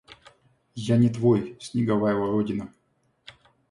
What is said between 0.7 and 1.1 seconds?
Я не